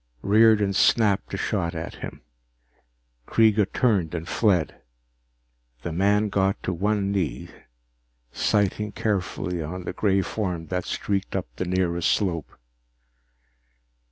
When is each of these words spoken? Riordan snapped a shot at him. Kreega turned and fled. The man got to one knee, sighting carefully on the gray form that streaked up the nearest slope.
Riordan 0.23 0.73
snapped 0.73 1.31
a 1.31 1.37
shot 1.37 1.75
at 1.75 1.93
him. 1.97 2.23
Kreega 3.27 3.67
turned 3.71 4.15
and 4.15 4.27
fled. 4.27 4.81
The 5.83 5.91
man 5.91 6.29
got 6.29 6.63
to 6.63 6.73
one 6.73 7.11
knee, 7.11 7.49
sighting 8.31 8.93
carefully 8.93 9.61
on 9.61 9.83
the 9.83 9.93
gray 9.93 10.23
form 10.23 10.65
that 10.69 10.85
streaked 10.85 11.35
up 11.35 11.45
the 11.57 11.65
nearest 11.65 12.09
slope. 12.09 12.49